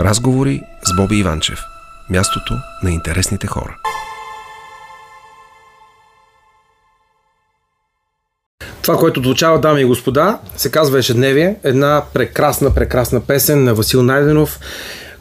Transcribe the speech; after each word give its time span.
Разговори 0.00 0.62
с 0.84 0.96
Боби 0.96 1.16
Иванчев. 1.16 1.58
Мястото 2.10 2.54
на 2.82 2.90
интересните 2.90 3.46
хора. 3.46 3.76
Това, 8.82 8.98
което 8.98 9.22
звучава, 9.22 9.60
дами 9.60 9.80
и 9.80 9.84
господа, 9.84 10.38
се 10.56 10.70
казва 10.70 10.98
Ежедневие. 10.98 11.56
Една 11.64 12.02
прекрасна, 12.14 12.74
прекрасна 12.74 13.20
песен 13.20 13.64
на 13.64 13.74
Васил 13.74 14.02
Найденов 14.02 14.60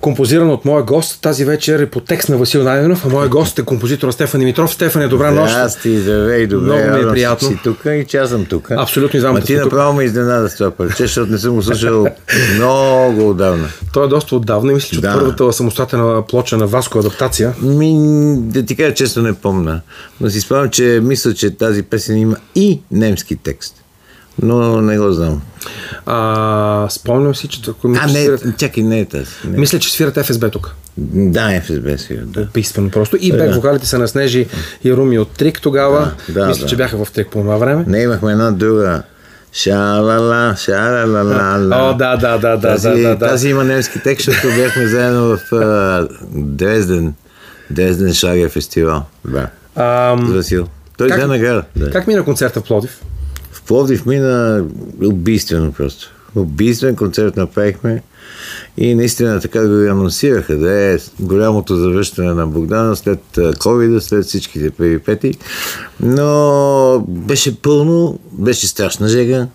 композиран 0.02 0.50
от 0.50 0.66
моя 0.66 0.84
гост. 0.84 1.22
Тази 1.22 1.46
вечер 1.46 1.80
е 1.80 1.86
по 1.86 2.00
текст 2.00 2.30
на 2.30 2.38
Васил 2.38 2.64
Найденов, 2.64 3.06
а 3.06 3.10
моя 3.10 3.30
гост 3.30 3.60
е 3.60 3.64
композитор 3.64 4.12
Стефан 4.12 4.40
Димитров. 4.40 4.74
Стефан 4.74 5.02
е 5.02 5.08
добра 5.08 5.32
нощ. 5.32 5.54
Здрасти, 5.54 6.00
здравей, 6.00 6.48
добре. 6.48 6.66
Много 6.66 6.98
ми 6.98 7.10
е 7.10 7.14
приятно. 7.14 7.48
Си 7.48 7.60
тук 7.64 7.78
и 7.86 8.06
че 8.08 8.18
аз 8.18 8.30
съм 8.30 8.46
тук. 8.46 8.72
Абсолютно 8.72 9.20
знам. 9.20 9.34
Ма 9.34 9.42
ти 9.42 9.56
направо 9.56 9.94
ме 9.94 10.04
изненада 10.04 10.50
с 10.50 10.56
това 10.56 10.72
парче, 10.72 11.04
защото 11.04 11.32
не 11.32 11.38
съм 11.38 11.56
го 11.56 11.62
слушал 11.64 12.08
много 12.56 13.30
отдавна. 13.30 13.68
Той 13.94 14.06
е 14.06 14.10
доста 14.10 14.36
отдавна 14.36 14.72
и 14.72 14.76
мисля, 14.76 14.90
че 14.96 15.02
Да. 15.02 15.08
от 15.08 15.14
първата 15.20 15.54
самостоятелна 15.54 16.22
плоча 16.28 16.58
на 16.58 16.68
Васко 16.68 17.00
адаптация. 17.00 17.54
Ми, 17.62 17.96
да 18.40 18.66
ти 18.66 18.76
кажа 18.76 18.94
често 18.94 19.22
не 19.22 19.34
помня. 19.34 19.82
Но 20.22 20.30
си 20.30 20.42
спомням, 20.42 20.70
че 20.70 21.00
мисля, 21.04 21.34
че 21.34 21.58
тази 21.58 21.84
песен 21.84 22.18
има 22.18 22.36
и 22.56 22.82
немски 22.92 23.36
текст. 23.36 23.76
Но 24.42 24.82
не 24.82 24.98
го 24.98 25.12
знам. 25.12 25.42
А, 26.06 26.88
спомням 26.90 27.36
си, 27.36 27.48
че 27.48 27.62
ако 27.70 27.88
А, 28.00 28.08
не, 28.08 28.54
чакай, 28.58 28.84
не 28.84 29.00
е 29.00 29.06
тази. 29.06 29.26
Не. 29.48 29.58
Мисля, 29.58 29.80
че 29.80 29.92
свират 29.92 30.26
ФСБ 30.26 30.50
тук. 30.50 30.76
Да, 30.98 31.62
ФСБ 31.62 31.98
сега, 31.98 32.22
да. 32.26 32.42
Убийствено 32.42 32.90
просто. 32.90 33.18
И 33.22 33.32
бек 33.32 33.56
вокалите 33.56 33.86
са 33.86 34.00
на 34.00 34.08
Снежи 34.08 34.48
и 34.84 34.94
Руми 34.94 35.20
от 35.20 35.32
Трик 35.32 35.62
тогава. 35.62 36.12
Да, 36.30 36.42
да, 36.42 36.48
Мисля, 36.48 36.62
да. 36.62 36.68
че 36.68 36.76
бяха 36.76 37.06
в 37.06 37.12
Трик 37.12 37.28
по 37.28 37.40
това 37.40 37.58
време. 37.58 37.84
Не 37.88 38.02
имахме 38.02 38.32
една 38.32 38.52
друга. 38.52 39.04
Шалала, 39.54 40.56
шалала. 40.56 41.60
О, 41.72 41.94
да, 41.98 42.18
да, 42.18 42.38
да, 42.38 42.58
да, 42.58 42.62
тази, 42.62 42.90
да, 42.90 43.16
да, 43.16 43.18
тази 43.28 43.50
има 43.50 43.64
немски 43.64 44.00
текст, 44.04 44.26
защото 44.26 44.48
бяхме 44.48 44.88
заедно 44.88 45.38
в 45.38 45.54
а, 45.54 46.08
Дрезден. 46.32 47.14
Дрезден 47.70 48.14
Шлагер 48.14 48.50
фестивал. 48.50 49.04
Да. 49.26 49.48
Ам, 49.76 50.34
Васил. 50.34 50.68
Той 50.98 51.08
как- 51.08 51.18
взе 51.18 51.28
награда. 51.28 51.64
Да. 51.76 51.92
Как 51.92 52.08
мина 52.08 52.24
концерта 52.24 52.60
в 52.60 52.64
Плодив? 52.64 53.00
В 53.58 53.62
Пловдив 53.62 54.08
мина 54.08 54.66
убийствено 55.02 55.72
просто. 55.72 56.08
Убийствен 56.38 56.96
концерт 56.96 57.38
направихме 57.38 58.02
и 58.78 58.96
наистина 58.96 59.40
така 59.40 59.68
го 59.68 59.74
анонсираха, 59.74 60.58
да 60.58 60.74
е 60.74 60.98
голямото 61.20 61.76
завръщане 61.76 62.34
на 62.34 62.48
Богдана 62.48 62.96
след 62.96 63.20
covid 63.36 64.00
след 64.00 64.26
всичките 64.26 64.72
перипети. 64.72 65.34
Но 66.00 67.06
беше 67.08 67.62
пълно, 67.62 68.20
беше 68.32 68.68
страшна 68.68 69.08
жега. 69.08 69.48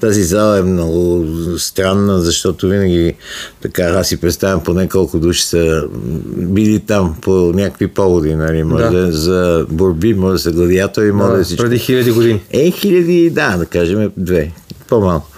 Тази 0.00 0.22
зала 0.22 0.58
е 0.58 0.62
много 0.62 1.26
странна, 1.58 2.20
защото 2.20 2.68
винаги 2.68 3.14
така, 3.62 3.82
аз 3.82 4.08
си 4.08 4.20
представям 4.20 4.62
поне 4.62 4.88
колко 4.88 5.18
души 5.18 5.46
са 5.46 5.84
били 6.36 6.78
там 6.78 7.16
по 7.22 7.30
някакви 7.30 7.88
поводи, 7.88 8.34
нали, 8.34 8.64
може 8.64 8.84
Да. 8.84 8.90
да. 8.90 9.12
за 9.12 9.66
борби, 9.70 10.14
може 10.14 10.32
да 10.32 10.38
са 10.38 10.52
гладиатори, 10.52 11.12
може 11.12 11.34
да, 11.34 11.40
е 11.40 11.44
всичко. 11.44 11.62
преди 11.64 11.78
хиляди 11.78 12.10
години. 12.10 12.42
Е, 12.50 12.70
хиляди, 12.70 13.30
да, 13.30 13.56
да 13.56 13.66
кажем 13.66 14.10
две, 14.16 14.50
по-малко. 14.92 15.28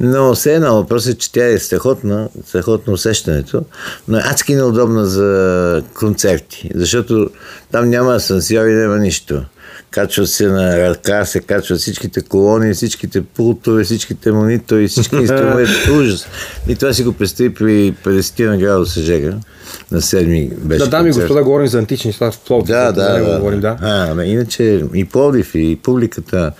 Но 0.00 0.34
все 0.34 0.54
едно 0.54 0.74
въпрос 0.74 1.06
е, 1.06 1.14
че 1.14 1.32
тя 1.32 1.46
е 1.46 1.58
страхотна, 1.58 2.28
страхотно 2.46 2.92
усещането, 2.92 3.62
но 4.08 4.18
е 4.18 4.22
адски 4.24 4.54
неудобна 4.54 5.06
за 5.06 5.82
концерти, 5.94 6.70
защото 6.74 7.30
там 7.72 7.90
няма 7.90 8.14
асансьори, 8.14 8.74
няма 8.74 8.98
нищо. 8.98 9.44
Качват 9.90 10.28
се 10.28 10.46
на 10.46 10.90
ръка, 10.90 11.24
се 11.24 11.40
качват 11.40 11.78
всичките 11.78 12.20
колони, 12.20 12.74
всичките 12.74 13.22
пултове, 13.22 13.84
всичките 13.84 14.32
монитори, 14.32 14.88
всички 14.88 15.16
инструменти. 15.20 15.90
Ужас. 16.00 16.26
И 16.68 16.76
това 16.76 16.92
си 16.92 17.04
го 17.04 17.12
представи 17.12 17.54
при 17.54 17.94
50 18.04 18.46
на 18.46 18.58
градуса 18.58 19.00
жега. 19.00 19.34
На 19.90 20.00
7 20.00 20.54
беше 20.54 20.84
Да, 20.84 20.90
дами 20.90 21.08
и 21.08 21.12
господа, 21.12 21.42
говорим 21.42 21.66
за 21.66 21.78
антични 21.78 22.08
неща 22.08 22.30
в 22.30 22.38
Плодив. 22.38 22.66
Да, 22.66 22.92
да, 22.92 23.14
него 23.14 23.30
да. 23.30 23.38
Говорим, 23.38 23.60
да. 23.60 23.76
А, 23.80 24.24
иначе 24.24 24.84
и 24.94 25.04
Пловдив, 25.04 25.54
и 25.54 25.78
публиката. 25.82 26.52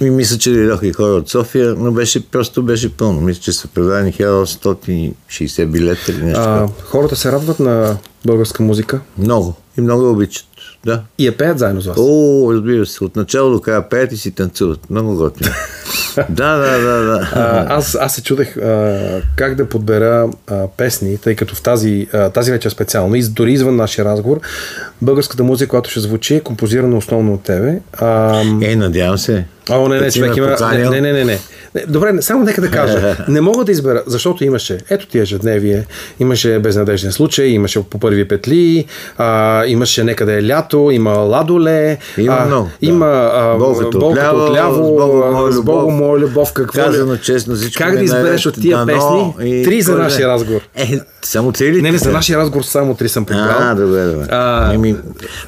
И 0.00 0.10
мисля, 0.10 0.38
че 0.38 0.50
дойдоха 0.50 0.86
и 0.86 0.92
хора 0.92 1.12
от 1.12 1.28
София, 1.30 1.74
но 1.78 1.92
беше, 1.92 2.30
просто 2.30 2.62
беше 2.62 2.92
пълно. 2.96 3.20
Мисля, 3.20 3.40
че 3.42 3.52
са 3.52 3.68
продадени 3.68 4.12
1860 4.12 5.66
билета 5.66 6.12
или 6.12 6.22
нещо. 6.22 6.40
А, 6.40 6.62
А, 6.62 6.68
хората 6.84 7.16
се 7.16 7.32
радват 7.32 7.60
на 7.60 7.96
българска 8.24 8.62
музика 8.62 9.00
много. 9.18 9.54
И 9.78 9.80
много 9.80 10.02
я 10.04 10.10
обичат. 10.10 10.46
Да. 10.84 11.02
и 11.18 11.26
я 11.26 11.36
пеят 11.36 11.58
заедно 11.58 11.80
с 11.80 11.86
вас. 11.86 11.96
О, 12.00 12.48
разбира 12.52 12.86
се. 12.86 13.04
От 13.04 13.16
начало 13.16 13.50
до 13.50 13.60
края 13.60 13.88
пеят 13.88 14.12
и 14.12 14.16
си 14.16 14.30
танцуват. 14.30 14.90
Много 14.90 15.14
готино. 15.16 15.50
да, 16.28 16.56
да, 16.56 16.78
да, 16.78 17.02
да. 17.04 17.30
А, 17.34 17.76
аз, 17.76 17.94
аз 18.00 18.14
се 18.14 18.22
чудех 18.22 18.56
а, 18.56 19.22
как 19.36 19.54
да 19.54 19.68
подбера 19.68 20.28
а, 20.46 20.68
песни, 20.76 21.18
тъй 21.18 21.34
като 21.34 21.54
в 21.54 21.62
тази, 21.62 22.08
а, 22.12 22.30
тази 22.30 22.50
вечер 22.50 22.70
специално, 22.70 23.14
и 23.14 23.22
дори 23.22 23.52
извън 23.52 23.76
нашия 23.76 24.04
разговор, 24.04 24.40
българската 25.02 25.42
музика, 25.42 25.68
която 25.70 25.90
ще 25.90 26.00
звучи, 26.00 26.34
е 26.34 26.40
композирана 26.40 26.96
основно 26.96 27.34
от 27.34 27.42
тебе. 27.42 27.80
А, 27.92 28.42
Е, 28.62 28.76
надявам 28.76 29.18
се. 29.18 29.44
О, 29.70 29.88
не, 29.88 29.94
не, 29.94 30.00
Като 30.00 30.12
си 30.12 30.18
човек 30.18 30.36
ме 30.36 30.42
има. 30.42 30.90
Не, 31.24 31.38
Не, 31.76 31.84
Добре, 31.88 32.22
само 32.22 32.44
нека 32.44 32.60
да 32.60 32.70
кажа. 32.70 33.16
Не 33.28 33.40
мога 33.40 33.64
да 33.64 33.72
избера, 33.72 34.02
защото 34.06 34.44
имаше, 34.44 34.78
ето 34.90 35.06
ти 35.06 35.18
ежедневие, 35.18 35.86
имаше 36.20 36.58
безнадежден 36.58 37.12
случай, 37.12 37.46
имаше 37.46 37.82
по 37.82 37.98
първи 37.98 38.28
петли, 38.28 38.84
а, 39.18 39.64
имаше 39.66 40.04
нека 40.04 40.26
да 40.26 40.32
е 40.32 40.46
лято, 40.46 40.90
има 40.92 41.10
ладоле, 41.10 41.98
Има 42.18 42.38
а, 42.40 42.46
много, 42.46 42.64
да. 42.82 42.86
има 42.88 43.30
а, 43.34 43.56
Болката 43.58 43.98
отляво, 43.98 44.46
отляво, 44.46 45.52
с 45.52 45.62
Богом 45.62 45.94
моя 45.94 46.20
любов. 46.20 46.52
какво 46.52 46.82
Казано 46.82 47.16
честно, 47.16 47.54
всичко 47.54 47.82
Как 47.82 47.94
да 47.94 48.00
е 48.00 48.04
избереш 48.04 48.46
от 48.46 48.54
тия 48.60 48.86
песни? 48.86 49.34
Три 49.64 49.82
за 49.82 49.96
нашия 49.96 50.28
разговор. 50.28 50.60
Е, 50.74 51.00
само 51.22 51.52
три 51.52 51.72
ли? 51.72 51.82
Не, 51.82 51.92
не, 51.92 51.98
за 51.98 52.12
нашия 52.12 52.38
разговор 52.38 52.64
само 52.64 52.94
три 52.94 53.08
съм 53.08 53.24
подбрал. 53.24 53.56
А, 53.58 53.74
добре, 53.74 54.04
добре. 54.04 54.26
А, 54.30 54.74
Еми, 54.74 54.96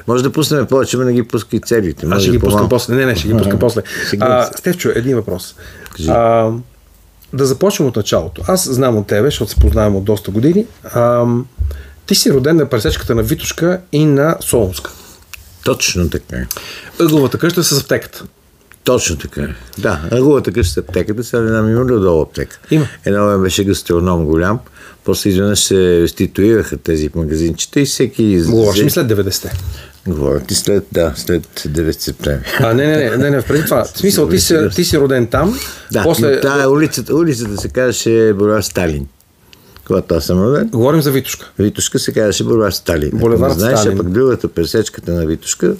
може 0.09 0.23
да 0.23 0.33
пуснем 0.33 0.67
повече, 0.67 0.97
но 0.97 1.05
не 1.05 1.13
ги 1.13 1.23
пуска 1.23 1.57
и 1.57 1.61
целите. 1.61 2.07
Аз 2.11 2.23
ще 2.23 2.31
ги 2.31 2.39
пускам 2.39 2.69
после. 2.69 2.95
Не, 2.95 3.07
не, 3.07 3.17
ще 3.17 3.29
ги 3.29 3.35
пускам 3.35 3.59
после. 3.59 3.83
А, 4.21 4.45
Стевчо, 4.45 4.91
един 4.95 5.17
въпрос. 5.17 5.55
Кажи. 5.97 6.11
А, 6.19 6.51
да 7.33 7.47
започнем 7.47 7.89
от 7.89 7.97
началото. 7.97 8.43
Аз 8.47 8.69
знам 8.69 8.97
от 8.97 9.07
тебе, 9.07 9.27
защото 9.27 9.51
се 9.51 9.57
познавам 9.57 9.97
от 9.97 10.05
доста 10.05 10.31
години. 10.31 10.67
А, 10.85 11.27
ти 12.07 12.15
си 12.15 12.33
роден 12.33 12.57
на 12.57 12.67
пресечката 12.67 13.15
на 13.15 13.23
Витушка 13.23 13.81
и 13.93 14.05
на 14.05 14.37
Солунска. 14.41 14.91
Точно 15.65 16.11
така. 16.11 16.37
е. 16.37 16.47
Ъгловата 17.01 17.39
къща 17.39 17.65
с 17.65 17.81
аптеката. 17.81 18.25
Точно 18.85 19.17
така. 19.17 19.43
е. 19.43 19.49
Да, 19.79 20.01
ъгловата 20.13 20.53
къща 20.53 20.73
с 20.75 20.77
аптеката, 20.77 21.25
сега 21.25 21.43
не 21.43 21.49
знам 21.49 21.71
има 21.71 21.85
ли 21.85 21.93
отдолу 21.93 22.23
аптека. 22.23 22.59
Има. 22.71 22.87
Едно 23.05 23.27
време 23.27 23.43
беше 23.43 23.65
гастроном 23.65 24.25
голям, 24.25 24.59
после 25.05 25.31
изведнъж 25.31 25.61
се 25.61 26.03
реституираха 26.03 26.77
тези 26.77 27.11
магазинчета 27.15 27.81
и 27.81 27.85
всеки... 27.85 28.43
Говориш 28.43 28.83
ми 28.83 28.91
след 28.91 29.07
90-те. 29.07 29.53
Говоря 30.07 30.41
ти 30.41 30.55
след, 30.55 30.87
да, 30.93 31.13
след 31.17 31.43
9 31.43 31.91
септември. 31.93 32.45
А, 32.61 32.75
не, 32.75 32.87
не, 32.87 32.97
не, 32.97 33.17
не, 33.17 33.31
не 33.31 33.43
преди 33.43 33.65
това. 33.65 33.85
В 33.85 33.89
смисъл, 33.89 34.29
ти 34.29 34.41
си, 34.41 34.57
ти 34.75 34.85
си 34.85 34.99
роден 34.99 35.27
там. 35.27 35.59
Да, 35.93 36.03
после... 36.03 36.41
тая 36.41 36.71
улицата, 36.71 37.15
улицата 37.15 37.57
се 37.57 37.69
казваше 37.69 38.33
Булевар 38.37 38.63
Сталин. 38.63 39.07
Когато 39.87 40.15
аз 40.15 40.25
съм 40.25 40.43
роден, 40.43 40.69
Говорим 40.69 41.01
за 41.03 41.11
Витушка. 41.11 41.51
Витушка 41.59 41.99
се 41.99 42.13
казваше 42.13 42.45
Булевар 42.45 42.71
Сталин. 42.71 43.11
Булевар 43.15 43.51
знаеш, 43.51 43.79
Сталин. 43.79 43.99
а 43.99 44.03
пък 44.03 44.11
другата 44.11 44.49
пресечката 44.49 45.13
на 45.13 45.27
Витушка 45.27 45.75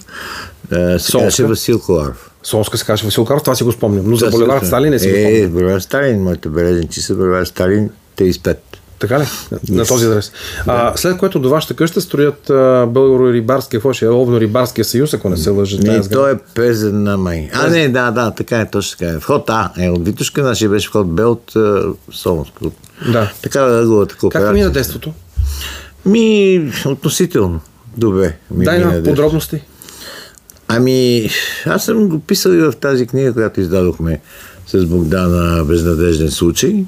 се 0.69 0.75
Солнска. 0.99 1.11
казваше 1.11 1.43
Васил 1.43 1.79
Коларов. 1.79 2.31
Солунска 2.43 2.77
се 2.77 2.85
казва 2.85 3.05
Васил 3.05 3.25
Каров, 3.25 3.43
това 3.43 3.55
си 3.55 3.63
го 3.63 3.71
спомням. 3.71 4.09
Но 4.09 4.15
за 4.15 4.31
сигурно. 4.31 4.61
Сталин 4.65 4.89
не 4.89 4.99
си 4.99 5.09
го 5.09 5.15
Е, 5.15 5.21
спомням. 5.21 5.51
Булевар 5.51 5.79
Сталин, 5.79 6.23
моите 6.23 6.49
белезници 6.49 7.01
са 7.01 7.15
Булевар 7.15 7.45
Сталин 7.45 7.89
35. 8.17 8.57
Така 8.99 9.19
ли? 9.19 9.23
На 9.69 9.85
този 9.85 10.05
адрес. 10.05 10.31
А, 10.67 10.97
след 10.97 11.17
което 11.17 11.39
до 11.39 11.49
вашата 11.49 11.73
къща 11.73 12.01
строят 12.01 12.41
българо-рибарския, 12.93 13.71
какво 13.71 13.93
ще 13.93 14.05
е, 14.05 14.09
ловно-рибарския 14.09 14.83
съюз, 14.83 15.13
ако 15.13 15.29
не 15.29 15.37
се 15.37 15.49
лъжа. 15.49 15.79
Тази 15.79 16.09
то 16.09 16.27
е 16.27 16.37
презен 16.55 17.03
на 17.03 17.17
май. 17.17 17.49
А, 17.53 17.67
не, 17.67 17.89
да, 17.89 18.11
да, 18.11 18.31
така 18.31 18.59
е, 18.59 18.69
точно 18.69 18.97
така 18.97 19.11
е. 19.11 19.19
Вход 19.19 19.49
А 19.49 19.71
е 19.77 19.89
от 19.89 20.05
Витушка, 20.05 20.43
нашия 20.43 20.69
беше 20.69 20.87
вход 20.87 21.15
Б 21.15 21.27
от 21.27 21.53
Солонско. 22.11 22.71
Да. 23.11 23.31
Така 23.41 23.59
е 23.59 23.81
ъгловата 23.81 24.13
Как 24.13 24.19
кооперация. 24.19 24.53
мина 24.53 24.69
детството? 24.69 25.13
Ми, 26.05 26.71
относително. 26.85 27.59
Добре. 27.97 28.35
Ми 28.51 28.65
Дай 28.65 28.79
на 28.79 29.03
подробности. 29.03 29.61
Ами, 30.67 31.29
аз 31.65 31.85
съм 31.85 32.09
го 32.09 32.19
писал 32.19 32.51
и 32.51 32.57
в 32.57 32.73
тази 32.81 33.07
книга, 33.07 33.33
която 33.33 33.61
издадохме 33.61 34.21
с 34.67 34.85
Богдана 34.85 35.63
Безнадежден 35.63 36.31
случай. 36.31 36.85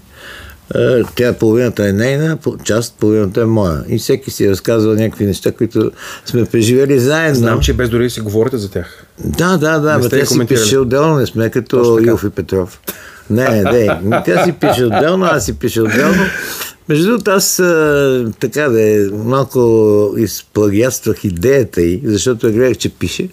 Е, 0.76 1.04
Тя 1.16 1.34
половината 1.34 1.88
е 1.88 1.94
нейна, 1.94 2.38
част 2.64 2.96
половината 3.00 3.42
е 3.42 3.46
моя. 3.46 3.84
И 3.88 3.98
всеки 3.98 4.32
си 4.32 4.50
разказва 4.50 4.96
някакви 4.96 5.26
неща, 5.26 5.52
които 5.52 5.92
сме 6.26 6.46
преживели 6.46 7.00
заедно. 7.00 7.40
Знам, 7.40 7.60
че 7.60 7.74
без 7.74 7.90
дори 7.90 8.04
да 8.04 8.10
си 8.10 8.22
говорите 8.22 8.58
за 8.58 8.72
тях. 8.72 9.06
Да, 9.26 9.58
да, 9.58 9.80
да, 9.80 9.98
Не 9.98 10.10
бе, 10.10 10.20
тя 10.20 10.26
си 10.26 10.46
пише 10.48 10.78
отделно, 10.78 11.16
не 11.16 11.26
сме 11.26 11.50
като 11.50 11.78
Точно 11.78 11.96
така. 11.96 12.10
Илф 12.10 12.24
и 12.24 12.30
Петров. 12.30 12.80
Не, 13.30 13.64
не, 13.64 14.00
тя 14.26 14.44
си 14.44 14.52
пише 14.52 14.86
отделно, 14.86 15.26
аз 15.26 15.46
си 15.46 15.54
пише 15.54 15.82
отделно. 15.82 16.24
Между 16.90 17.06
другото, 17.06 17.32
аз 17.32 17.60
а, 17.60 18.32
така 18.40 18.70
да 18.70 18.82
е, 18.82 19.00
малко 19.12 20.14
изплагиатствах 20.18 21.24
идеята 21.24 21.82
й, 21.82 22.02
защото 22.04 22.48
я 22.48 22.54
гледах, 22.54 22.78
че 22.78 22.90
пише. 22.90 23.30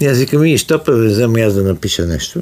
И 0.00 0.06
аз 0.06 0.18
викам, 0.18 0.44
и 0.44 0.58
що 0.58 0.84
пе 0.84 0.92
взема 0.92 1.40
аз 1.40 1.54
да 1.54 1.62
напиша 1.62 2.06
нещо. 2.06 2.40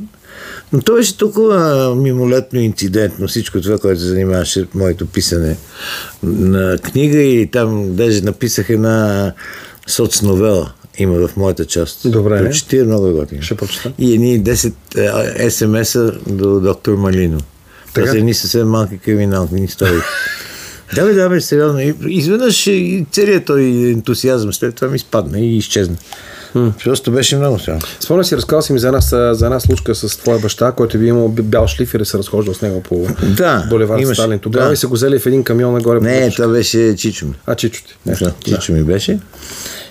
Но 0.72 0.80
то 0.80 0.94
беше 0.94 1.16
толкова 1.16 1.94
мимолетно 1.96 2.60
инцидентно 2.60 3.28
всичко 3.28 3.60
това, 3.60 3.78
което 3.78 4.00
занимаваше 4.00 4.66
моето 4.74 5.06
писане 5.06 5.56
на 6.22 6.78
книга 6.78 7.18
и 7.18 7.50
там 7.50 7.96
даже 7.96 8.20
написах 8.20 8.70
една 8.70 9.32
соцновела 9.86 10.72
има 10.98 11.28
в 11.28 11.36
моята 11.36 11.64
част. 11.64 12.10
Добре. 12.10 12.44
Прочети 12.44 12.78
е 12.78 12.84
много 12.84 13.12
готино. 13.12 13.42
Ще 13.42 13.54
прочета. 13.54 13.92
И 13.98 14.14
едни 14.14 14.40
10 14.40 15.48
смс-а 15.48 16.12
до 16.26 16.60
доктор 16.60 16.94
Малино. 16.94 17.38
Това 17.38 17.92
Така? 17.94 18.10
са 18.10 18.18
едни 18.18 18.34
съвсем 18.34 18.68
малки 18.68 18.98
криминални 18.98 19.64
истории. 19.64 20.00
Да, 20.94 21.04
бе, 21.04 21.12
да, 21.12 21.28
бе, 21.28 21.40
сериозно. 21.40 21.80
Изведнъж 22.06 22.66
и 22.66 23.06
целият 23.12 23.44
той 23.44 23.62
ентусиазъм 23.62 24.52
след 24.52 24.74
това 24.74 24.88
ми 24.88 24.98
спадна 24.98 25.40
и 25.40 25.56
изчезна. 25.56 25.96
Просто 26.84 27.12
беше 27.12 27.36
много 27.36 27.58
странно. 27.58 27.80
Спомня 28.00 28.24
си, 28.24 28.36
разказал 28.36 28.62
си 28.62 28.72
ми 28.72 28.78
за 28.78 28.86
една, 28.86 29.00
за 29.34 29.44
една 29.44 29.60
случка 29.60 29.94
с 29.94 30.16
твоя 30.16 30.38
баща, 30.38 30.72
който 30.72 30.98
би 30.98 31.06
имал 31.06 31.28
бял 31.28 31.66
шлифер 31.66 32.00
и 32.00 32.04
се 32.04 32.18
разхождал 32.18 32.54
с 32.54 32.62
него 32.62 32.82
по 32.82 33.06
Да, 33.36 33.66
булевард 33.70 34.02
имаше, 34.02 34.20
Сталин. 34.20 34.38
Тогава 34.38 34.66
да. 34.66 34.72
и 34.72 34.76
се 34.76 34.86
го 34.86 34.94
взели 34.94 35.18
в 35.18 35.26
един 35.26 35.44
камион 35.44 35.72
нагоре. 35.74 36.00
Не, 36.00 36.30
това 36.30 36.48
беше 36.48 36.96
Чичо 36.96 37.26
ми. 37.26 37.34
А, 37.46 37.54
чичо 37.54 37.84
ти. 37.84 37.96
Не, 38.06 38.14
Да, 38.14 38.32
Чичо 38.44 38.72
ми 38.72 38.82
беше. 38.82 39.18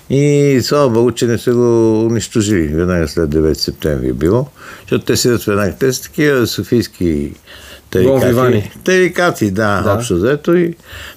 И 0.09 0.59
слава 0.63 0.89
Богу, 0.89 1.11
че 1.11 1.25
не 1.25 1.38
са 1.38 1.53
го 1.53 2.00
унищожили. 2.06 2.67
Веднага 2.67 3.07
след 3.07 3.29
9 3.29 3.53
септември 3.53 4.09
е 4.09 4.13
било. 4.13 4.47
Защото 4.81 5.06
те 5.06 5.17
седят 5.17 5.44
веднага. 5.44 5.73
Те 5.79 5.94
са 5.94 6.01
такива 6.01 6.47
софийски 6.47 7.31
Бон 7.94 8.21
тарикати. 8.83 9.51
да, 9.51 9.81
Да. 9.81 9.94
общо 9.94 10.15
взето. 10.15 10.56
И 10.56 10.74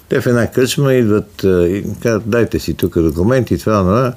те 0.09 0.21
в 0.21 0.27
една 0.27 0.47
къчма 0.51 0.93
идват 0.93 1.43
и 1.43 1.83
казват, 2.03 2.29
дайте 2.29 2.59
си 2.59 2.73
тук 2.73 2.99
документи, 2.99 3.57
това, 3.57 3.79
това. 3.79 4.13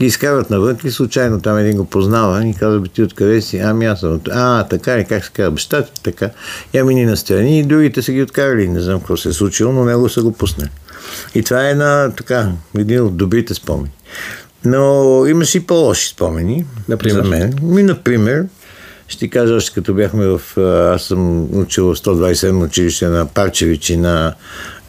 И 0.00 0.04
изкарват 0.04 0.50
навън 0.50 0.76
и 0.84 0.90
случайно 0.90 1.40
там 1.40 1.58
един 1.58 1.76
го 1.76 1.84
познава 1.84 2.46
и 2.46 2.54
казва, 2.54 2.80
бе 2.80 2.88
ти 2.88 3.02
откъде 3.02 3.40
си? 3.40 3.58
Ами 3.58 3.86
аз 3.86 4.00
съм. 4.00 4.20
А, 4.30 4.64
така 4.64 4.98
ли, 4.98 5.04
как 5.04 5.24
се 5.24 5.30
казва? 5.32 5.50
Баща 5.50 5.82
ти, 5.84 6.02
така. 6.02 6.30
Я 6.74 6.84
мини 6.84 7.04
настрани 7.06 7.58
и 7.58 7.62
другите 7.62 8.02
са 8.02 8.12
ги 8.12 8.22
откарали. 8.22 8.68
Не 8.68 8.80
знам 8.80 8.98
какво 8.98 9.16
се 9.16 9.28
е 9.28 9.32
случило, 9.32 9.72
но 9.72 9.84
него 9.84 10.08
са 10.08 10.22
го 10.22 10.32
пуснали. 10.32 10.70
И 11.34 11.42
това 11.42 11.70
е 11.70 11.74
на 11.74 12.12
така, 12.16 12.48
един 12.78 13.00
от 13.02 13.16
добрите 13.16 13.54
спомени. 13.54 13.90
Но 14.64 15.24
имаше 15.26 15.58
и 15.58 15.66
по-лоши 15.66 16.08
спомени. 16.08 16.64
Например? 16.88 17.22
За 17.22 17.28
мен. 17.28 17.54
Ми, 17.62 17.82
например, 17.82 18.44
ще 19.08 19.18
ти 19.18 19.30
кажа, 19.30 19.54
още 19.54 19.74
като 19.74 19.94
бяхме 19.94 20.26
в... 20.26 20.40
Аз 20.94 21.02
съм 21.02 21.42
учил 21.58 21.94
в 21.94 21.98
127 21.98 22.64
училище 22.64 23.08
на 23.08 23.26
Парчевич 23.26 23.90
и 23.90 23.96
на 23.96 24.34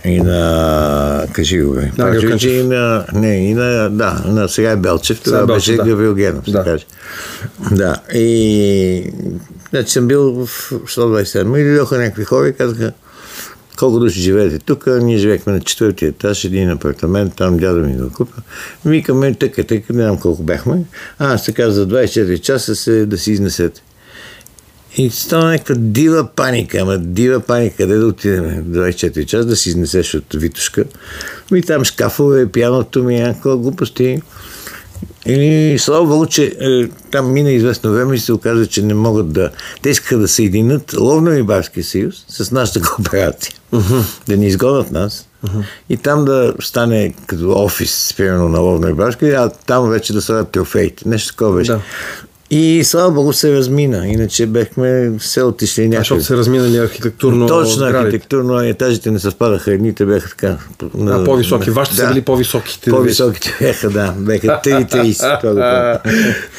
и 0.06 0.20
на... 0.22 1.26
Кажи 1.34 1.62
го, 1.62 1.74
бе. 1.74 1.82
На 1.82 1.92
Парчевич 1.98 2.22
Георгачев. 2.22 2.52
и 2.52 2.64
на... 2.64 3.06
Не, 3.14 3.36
и 3.36 3.54
на... 3.54 3.90
Да, 3.90 4.24
на 4.26 4.50
сега 4.50 4.72
е 4.72 4.76
Белчев. 4.76 5.20
Е 5.20 5.24
Това 5.24 5.46
Белчев, 5.46 5.56
беше 5.56 5.78
да. 5.78 5.84
Гаврил 5.84 6.16
Генов, 6.16 6.46
Да. 6.46 6.52
да. 6.52 6.64
каже. 6.64 6.86
Да. 7.72 7.96
И... 8.14 9.12
Значи 9.70 9.92
съм 9.92 10.08
бил 10.08 10.46
в 10.46 10.72
127 10.72 11.58
и 11.58 11.64
дойдоха 11.64 11.98
някакви 11.98 12.24
хора 12.24 12.48
и 12.48 12.54
казаха 12.54 12.92
колко 13.78 14.00
души 14.00 14.20
живеете 14.20 14.60
тук, 14.60 14.88
ние 14.88 15.18
живеехме 15.18 15.54
на 15.54 15.62
четвъртия 15.62 16.10
етаж, 16.10 16.46
един 16.46 16.70
апартамент, 16.70 17.36
там 17.36 17.58
дядо 17.58 17.80
ми 17.80 17.98
го 17.98 18.10
купа. 18.12 18.42
Викаме, 18.86 19.34
тъка, 19.34 19.64
тъка, 19.64 19.94
не 19.94 20.04
знам 20.04 20.20
колко 20.20 20.44
бяхме. 20.44 20.84
А, 21.20 21.34
аз 21.34 21.46
така 21.46 21.70
за 21.72 21.88
24 21.88 22.42
часа 22.42 22.76
се, 22.76 23.06
да 23.06 23.18
си 23.18 23.32
изнесете. 23.32 23.82
И 25.00 25.10
стана 25.10 25.52
някаква 25.52 25.76
дива 25.78 26.28
паника, 26.36 26.78
ама 26.78 26.98
дива 26.98 27.40
паника, 27.40 27.78
къде 27.78 27.96
да 27.96 28.06
отидем 28.06 28.64
24 28.64 29.26
часа 29.26 29.46
да 29.46 29.56
си 29.56 29.70
изнесеш 29.70 30.14
от 30.14 30.34
Витушка. 30.34 30.84
Ми 31.52 31.62
там 31.62 31.84
шкафове, 31.84 32.52
пианото 32.52 33.04
ми, 33.04 33.20
някаква 33.20 33.58
глупости. 33.58 34.22
И 35.26 35.76
слава 35.80 36.06
Богу, 36.06 36.26
че 36.26 36.56
е, 36.62 36.88
там 37.12 37.34
мина 37.34 37.52
известно 37.52 37.92
време 37.92 38.16
и 38.16 38.20
се 38.20 38.34
оказа, 38.34 38.68
че 38.68 38.82
не 38.82 38.94
могат 38.94 39.32
да... 39.32 39.50
Те 39.82 39.90
искаха 39.90 40.18
да 40.18 40.28
съединят 40.28 40.92
Ловно-рибарски 40.92 41.82
съюз 41.82 42.26
с 42.28 42.52
нашата 42.52 42.82
кооперация. 42.82 43.54
Да 44.28 44.38
ни 44.38 44.48
изгонят 44.48 44.92
нас. 44.92 45.28
И 45.90 45.98
там 45.98 46.26
да 46.26 46.54
стане 46.62 47.14
като 47.28 47.52
офис, 47.52 48.08
спирано 48.08 48.50
на 48.50 48.60
Ловно-рибарски, 48.60 49.34
а 49.34 49.50
там 49.50 49.90
вече 49.90 50.14
да 50.14 50.22
слагат 50.22 50.52
трофеите. 50.52 51.10
Нещо 51.10 51.30
такова 51.30 51.56
беше. 51.56 51.72
Да. 51.72 51.82
И 52.52 52.84
слава 52.84 53.12
Богу 53.12 53.34
се 53.34 53.54
размина. 53.54 54.08
Иначе 54.08 54.46
бехме 54.46 55.12
се 55.20 55.44
отишли 55.44 55.88
някъде. 55.88 55.98
Защото 55.98 56.24
се 56.24 56.38
разминали 56.38 56.78
архитектурно. 56.78 57.48
Точно 57.48 57.74
сградите. 57.74 58.00
архитектурно, 58.00 58.60
етажите 58.60 59.12
не 59.12 59.20
съвпадаха. 59.20 59.74
Едните 59.74 60.06
бяха 60.06 60.30
така. 60.30 60.58
А, 61.08 61.24
по-високи. 61.24 61.70
Вашите 61.70 61.98
са 61.98 62.08
били 62.08 62.22
по-високите. 62.22 62.90
По-високите 62.90 63.56
бяха, 63.62 63.90
да. 63.90 64.14
Бяха 64.18 64.48
3,30. 64.48 65.40
това 65.40 65.54
го 65.54 65.60
помня. 65.60 66.00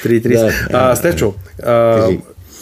3-3. 0.05 0.33
Да. 0.33 0.53
А, 0.73 0.97
Стечо, 0.97 1.35
а, 1.63 2.09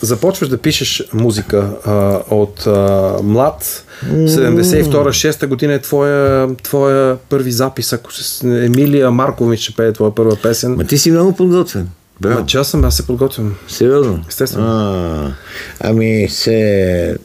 започваш 0.02 0.48
да 0.48 0.58
пишеш 0.58 1.04
музика 1.12 1.70
а, 1.84 2.20
от 2.30 2.66
а, 2.66 3.16
млад. 3.22 3.84
72-6 4.04 5.46
година 5.46 5.74
е 5.74 5.78
твоя, 5.78 6.48
твоя 6.62 7.16
първи 7.28 7.52
запис. 7.52 7.92
Ако 7.92 8.12
се, 8.12 8.64
Емилия 8.64 9.10
Маркович 9.10 9.60
ще 9.60 9.72
пее 9.72 9.92
твоя 9.92 10.14
първа 10.14 10.36
песен. 10.42 10.74
Ма 10.74 10.84
ти 10.84 10.98
си 10.98 11.10
много 11.10 11.32
подготвен. 11.32 11.88
Браво. 12.20 12.40
Ма 12.40 12.46
че 12.46 12.58
аз 12.58 12.68
съм, 12.68 12.84
аз 12.84 12.96
се 12.96 13.06
подготвям. 13.06 13.54
Сериозно? 13.68 14.24
Естествено. 14.28 14.66
А, 14.66 15.34
ами 15.80 16.28
се... 16.28 17.16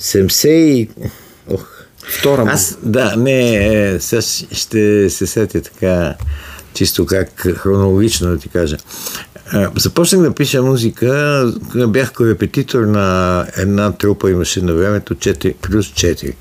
70 0.00 0.48
и... 0.48 0.88
Ох. 1.50 1.66
Втора 2.18 2.44
му. 2.44 2.50
Аз, 2.50 2.78
да, 2.82 3.16
не, 3.16 3.56
е, 3.66 4.00
сега 4.00 4.22
ще 4.52 5.10
се 5.10 5.26
сетя 5.26 5.62
така, 5.62 6.14
чисто 6.74 7.06
как 7.06 7.28
хронологично 7.56 8.30
да 8.30 8.38
ти 8.38 8.48
кажа. 8.48 8.76
Започнах 9.76 10.22
да 10.22 10.34
пиша 10.34 10.62
музика, 10.62 11.52
бях 11.88 12.12
репетитор 12.20 12.84
на 12.84 13.46
една 13.56 13.92
трупа, 13.92 14.30
имаше 14.30 14.62
на 14.62 14.74
времето 14.74 15.14
4 15.14 15.54
плюс 15.54 15.86
4. 15.86 16.34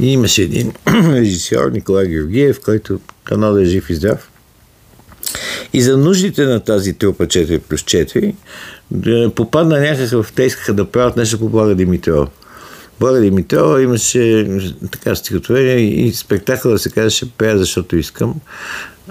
И 0.00 0.12
имаше 0.12 0.42
един 0.42 0.72
режисьор, 0.88 1.70
Николай 1.70 2.06
Георгиев, 2.06 2.60
който 2.60 3.00
дано 3.30 3.52
да 3.52 3.62
е 3.62 3.64
жив 3.64 3.90
и 3.90 3.94
здрав. 3.94 4.31
И 5.72 5.82
за 5.82 5.96
нуждите 5.96 6.44
на 6.44 6.60
тази 6.60 6.92
трупа 6.92 7.26
4 7.26 7.58
плюс 7.58 7.82
4 7.82 8.34
да 8.90 9.30
попадна 9.34 9.80
някакъв, 9.80 10.32
те 10.32 10.42
искаха 10.42 10.74
да 10.74 10.84
правят 10.84 11.16
нещо 11.16 11.38
по 11.38 11.48
Блага 11.48 11.74
Димитрова. 11.74 12.26
Блага 13.00 13.20
Димитрова 13.20 13.82
имаше 13.82 14.48
така 14.90 15.14
стихотворение 15.14 15.76
и 15.76 16.12
спектакъл 16.12 16.78
се 16.78 16.90
казваше 16.90 17.30
Пея, 17.30 17.58
защото 17.58 17.96
искам. 17.96 18.34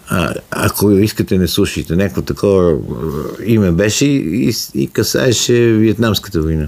А, 0.08 0.34
ако 0.52 0.92
искате, 0.92 1.38
не 1.38 1.48
слушайте. 1.48 1.96
Някакво 1.96 2.22
такова 2.22 2.72
е, 2.72 2.76
име 3.46 3.72
беше 3.72 4.06
и, 4.06 4.54
и, 4.76 4.88
касаеше 4.88 5.74
Вьетнамската 5.74 6.42
война. 6.42 6.68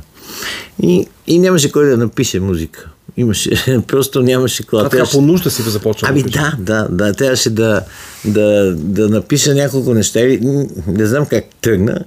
И, 0.81 1.07
и 1.27 1.39
нямаше 1.39 1.71
кой 1.71 1.85
да 1.85 1.97
напише 1.97 2.39
музика. 2.39 2.89
Имаше, 3.17 3.81
просто 3.87 4.21
нямаше 4.21 4.65
кой. 4.65 4.81
А 4.81 4.89
така 4.89 5.05
по 5.11 5.21
нужда 5.21 5.51
си 5.51 5.61
започва. 5.61 6.07
Ами 6.11 6.23
да 6.23 6.55
да, 6.59 6.87
да, 6.91 7.13
трябваше 7.13 7.49
да, 7.49 7.81
да, 8.25 8.75
да 8.75 9.09
напиша 9.09 9.55
няколко 9.55 9.93
неща. 9.93 10.19
Или, 10.19 10.67
Не 10.87 11.05
знам 11.05 11.25
как 11.25 11.45
тръгна. 11.61 12.05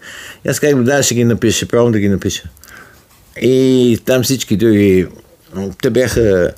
Аз 0.48 0.60
как 0.60 0.82
да, 0.82 1.02
ще 1.02 1.14
ги 1.14 1.24
напиша, 1.24 1.56
ще 1.56 1.66
пробвам 1.66 1.92
да 1.92 1.98
ги 1.98 2.08
напиша. 2.08 2.42
И 3.42 3.98
там 4.04 4.22
всички 4.22 4.56
други, 4.56 5.06
те 5.82 5.90
бяха 5.90 6.52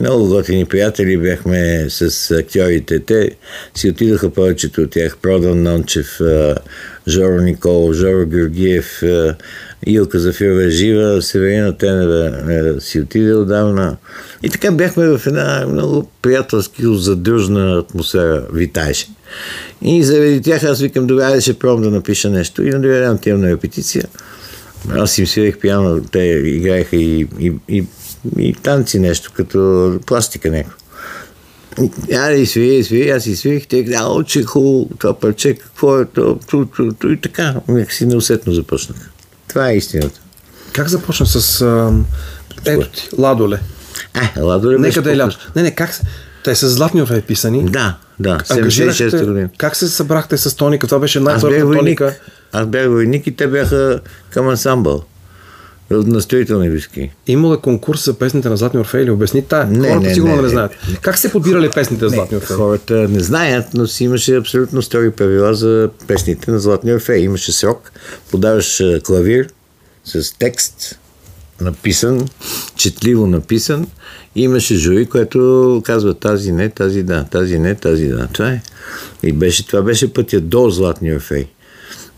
много 0.00 0.28
готини 0.28 0.64
приятели, 0.64 1.18
бяхме 1.18 1.86
с 1.88 2.30
актьорите. 2.30 3.00
Те 3.00 3.30
си 3.74 3.88
отидоха 3.88 4.30
повечето 4.30 4.80
от 4.80 4.90
тях. 4.90 5.16
Продан 5.22 5.62
Нончев, 5.62 6.20
Жоро 7.08 7.40
Николов, 7.40 7.94
Жоро 7.94 8.26
Георгиев, 8.26 9.02
Илка 9.86 10.18
Зафирова 10.18 10.64
е 10.64 10.70
жива, 10.70 11.22
Северина 11.22 11.76
Тенева 11.76 12.80
си 12.80 13.00
отиде 13.00 13.34
отдавна. 13.34 13.96
И 14.42 14.50
така 14.50 14.70
бяхме 14.70 15.06
в 15.06 15.26
една 15.26 15.66
много 15.68 16.10
приятелски, 16.22 16.82
задружна 16.86 17.78
атмосфера, 17.78 18.46
витаеше. 18.52 19.06
И 19.82 20.04
заради 20.04 20.42
тях 20.42 20.64
аз 20.64 20.80
викам, 20.80 21.06
добре, 21.06 21.24
айде 21.24 21.40
ще 21.40 21.54
пробвам 21.54 21.82
да 21.82 21.90
напиша 21.90 22.30
нещо. 22.30 22.62
И 22.62 22.70
на 22.70 22.80
другия 22.80 23.00
ден 23.00 23.10
отивам 23.10 23.40
на 23.40 23.50
репетиция. 23.50 24.04
Аз 24.90 25.18
им 25.18 25.26
свирих 25.26 25.58
пиано, 25.58 26.00
те 26.12 26.20
играеха 26.44 26.96
и, 26.96 27.26
и, 27.40 27.52
и, 27.68 27.84
и 28.38 28.54
танци 28.54 28.98
нещо, 28.98 29.30
като 29.34 29.98
пластика 30.06 30.50
някакво. 30.50 30.76
И- 32.08 32.14
Аре, 32.14 32.46
свири, 32.46 32.84
свири, 32.84 33.10
аз 33.10 33.22
си 33.22 33.36
свирих, 33.36 33.66
те 33.66 33.86
а, 33.96 34.24
че 34.24 34.42
хубаво, 34.42 34.88
това 34.98 35.14
парче, 35.20 35.54
какво 35.54 36.00
е 36.00 36.04
то, 36.04 36.38
ту, 36.50 36.66
ту, 36.66 36.92
ту, 36.92 37.08
и 37.08 37.20
така, 37.20 37.54
някакси 37.68 38.06
неусетно 38.06 38.52
започнах. 38.52 39.10
Това 39.48 39.70
е 39.70 39.76
истината. 39.76 40.20
Как 40.72 40.88
започна 40.88 41.26
с... 41.26 41.60
А, 41.60 41.92
ето 42.66 42.88
ти, 42.88 43.08
Ладоле. 43.18 43.60
Е, 44.36 44.40
Ладо 44.40 44.72
ли 44.72 44.78
Нека 44.78 45.02
да 45.02 45.12
е 45.12 45.16
лято. 45.16 45.38
Не, 45.56 45.62
не, 45.62 45.70
как. 45.70 46.00
Те 46.44 46.54
са 46.54 46.68
златни 46.68 47.02
орфей 47.02 47.20
писани. 47.20 47.64
Да, 47.64 47.96
да, 48.20 48.38
Ангажирахте- 48.48 49.10
76 49.10 49.24
година. 49.24 49.48
Как 49.58 49.76
се 49.76 49.88
събрахте 49.88 50.38
с 50.38 50.56
Тоника? 50.56 50.86
Това 50.86 50.98
беше 50.98 51.20
най-първата. 51.20 51.78
Тоника. 51.78 52.14
Аз 52.52 52.66
бях 52.66 52.88
войник 52.88 53.26
и 53.26 53.36
те 53.36 53.46
бяха 53.46 54.00
към 54.30 54.48
ансамбъл. 54.48 55.04
На 55.90 56.20
строителни 56.20 56.70
виски. 56.70 57.10
Имало 57.26 57.54
е 57.54 57.60
конкурс 57.60 58.04
за 58.04 58.14
песните 58.14 58.48
на 58.48 58.56
Златни 58.56 58.80
Орфеи. 58.80 59.10
Обясни 59.10 59.42
тая. 59.42 59.66
Не, 59.66 59.88
Хората 59.88 60.08
не, 60.08 60.14
сигурно 60.14 60.34
не, 60.34 60.40
не, 60.40 60.42
не. 60.42 60.48
знаят. 60.48 60.72
Как 61.02 61.18
се 61.18 61.32
подбирали 61.32 61.70
песните 61.70 62.04
на 62.04 62.10
Златни 62.10 62.36
Орфеи? 62.36 62.56
Хората 62.56 62.94
не 62.94 63.20
знаят, 63.20 63.66
но 63.74 63.86
си 63.86 64.04
имаше 64.04 64.36
абсолютно 64.36 64.82
строги 64.82 65.10
правила 65.10 65.54
за 65.54 65.90
песните 66.06 66.50
на 66.50 66.58
Златния 66.58 66.96
Орфей. 66.96 67.20
Имаше 67.20 67.52
срок, 67.52 67.92
подаваш 68.30 68.82
клавир, 69.04 69.48
с 70.04 70.38
текст, 70.38 70.98
написан, 71.60 72.28
четливо 72.76 73.26
написан. 73.26 73.86
И 74.34 74.42
имаше 74.42 74.76
жури, 74.76 75.06
което 75.06 75.82
казва 75.84 76.14
тази 76.14 76.52
не, 76.52 76.68
тази 76.68 77.02
да, 77.02 77.24
тази 77.24 77.58
не, 77.58 77.74
тази 77.74 78.06
да. 78.06 78.26
Това 78.26 78.48
е. 78.48 78.62
И 79.22 79.32
беше, 79.32 79.66
това 79.66 79.82
беше 79.82 80.12
пътя 80.12 80.40
до 80.40 80.70
Златния 80.70 81.16
Орфей. 81.16 81.46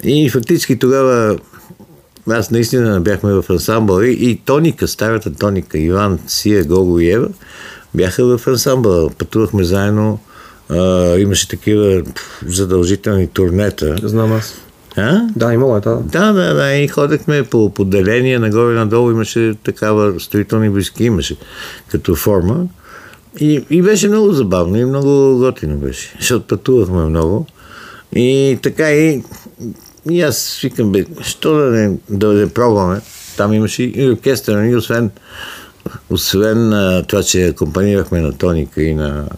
И 0.05 0.29
фактически 0.29 0.79
тогава 0.79 1.39
аз 2.31 2.51
наистина 2.51 3.01
бяхме 3.01 3.33
в 3.33 3.45
ансамбъл 3.51 4.03
и, 4.03 4.11
и 4.11 4.37
Тоника, 4.37 4.89
старата 4.89 5.35
Тоника, 5.35 5.79
Иван, 5.79 6.19
Сия, 6.27 6.65
Гого 6.65 6.99
и 6.99 7.11
Ева, 7.11 7.29
бяха 7.95 8.39
в 8.39 8.47
ансамбъл. 8.47 9.11
Пътувахме 9.19 9.65
заедно. 9.65 10.19
А, 10.69 11.17
имаше 11.19 11.49
такива 11.49 12.03
задължителни 12.47 13.27
турнета. 13.27 13.97
Знам 14.03 14.33
аз. 14.33 14.55
А? 14.97 15.29
Да, 15.37 15.53
имало 15.53 15.77
е, 15.77 15.81
да. 15.81 15.97
Да, 15.97 16.33
да, 16.33 16.55
да. 16.55 16.75
И 16.75 16.89
ходехме 16.89 17.43
по 17.43 17.71
поделение, 17.71 18.39
нагоре 18.39 18.75
надолу 18.75 19.11
имаше 19.11 19.55
такава 19.65 20.21
строителни 20.21 20.69
войски, 20.69 21.05
имаше 21.05 21.37
като 21.89 22.15
форма. 22.15 22.67
И, 23.41 23.65
и 23.71 23.83
беше 23.83 24.09
много 24.09 24.33
забавно 24.33 24.77
и 24.77 24.85
много 24.85 25.39
готино 25.39 25.77
беше, 25.77 26.15
защото 26.19 26.47
пътувахме 26.47 27.05
много. 27.05 27.47
И 28.17 28.59
така 28.63 28.93
и, 28.93 29.23
и 30.11 30.23
аз 30.23 30.61
викам, 30.63 30.93
бе, 30.93 31.05
що 31.23 31.55
да 31.55 31.71
не, 31.71 31.97
да 32.11 32.29
не 32.29 32.49
пробваме. 32.49 33.01
Там 33.37 33.53
имаше 33.53 33.83
и 33.83 34.11
оркестър, 34.11 34.65
и 34.65 34.77
освен, 34.77 35.11
освен 36.11 36.73
а, 36.73 37.03
това, 37.03 37.23
че 37.23 37.47
акомпанирахме 37.47 38.21
на 38.21 38.33
Тоника 38.33 38.83
и 38.83 38.95
на 38.95 39.29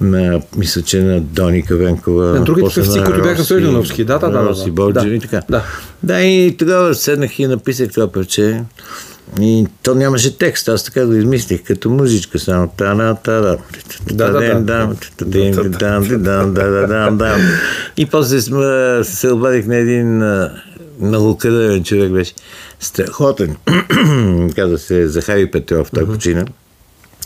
на, 0.00 0.40
мисля, 0.56 0.82
че 0.82 1.02
на 1.02 1.20
Доника 1.20 1.76
Венкова. 1.76 2.24
На 2.24 2.44
другите 2.44 2.74
певци, 2.74 3.00
които 3.04 3.22
бяха 3.22 3.38
Роси, 3.38 3.44
Сойдановски. 3.44 4.04
Да, 4.04 4.18
да, 4.18 4.30
да, 4.30 4.42
да, 4.42 4.48
Роси 4.48 4.64
да. 4.64 4.72
Борджи 4.72 5.08
Да. 5.08 5.14
и 5.14 5.20
така. 5.20 5.42
Да. 5.50 5.62
да, 6.02 6.20
и 6.20 6.56
тогава 6.56 6.94
седнах 6.94 7.38
и 7.38 7.46
написах 7.46 7.90
това 7.90 8.12
парче. 8.12 8.62
И 9.40 9.66
то 9.82 9.94
нямаше 9.94 10.38
текст, 10.38 10.68
аз 10.68 10.84
така 10.84 11.06
го 11.06 11.12
измислих, 11.12 11.62
като 11.62 11.90
музичка 11.90 12.38
само. 12.38 12.68
И 17.96 18.06
после 18.06 18.40
се 19.04 19.32
обадих 19.32 19.66
на 19.66 19.76
един 19.76 20.22
много 21.00 21.38
кадърен 21.38 21.84
човек 21.84 22.12
беше. 22.12 22.32
Страхотен. 22.80 23.56
Каза 24.56 24.78
се 24.78 25.08
Захари 25.08 25.50
Петров, 25.50 25.90
той 25.94 26.06
почина. 26.06 26.44